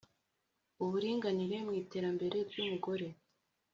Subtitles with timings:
[0.83, 3.07] Uburinganire mwiterambere ryumugore